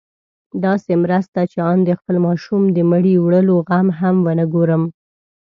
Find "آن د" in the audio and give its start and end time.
1.71-1.89